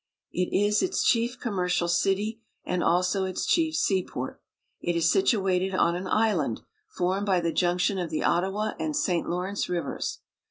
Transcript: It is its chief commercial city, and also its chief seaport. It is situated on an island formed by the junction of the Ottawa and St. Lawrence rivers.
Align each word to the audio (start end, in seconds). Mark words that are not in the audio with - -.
It 0.33 0.49
is 0.51 0.81
its 0.81 1.03
chief 1.03 1.39
commercial 1.39 1.87
city, 1.87 2.41
and 2.65 2.83
also 2.83 3.25
its 3.25 3.45
chief 3.45 3.75
seaport. 3.75 4.41
It 4.81 4.95
is 4.95 5.07
situated 5.11 5.75
on 5.75 5.95
an 5.95 6.07
island 6.07 6.61
formed 6.87 7.27
by 7.27 7.39
the 7.39 7.53
junction 7.53 7.99
of 7.99 8.09
the 8.09 8.23
Ottawa 8.23 8.71
and 8.79 8.95
St. 8.95 9.29
Lawrence 9.29 9.69
rivers. 9.69 10.21